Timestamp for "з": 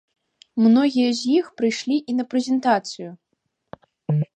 1.19-1.35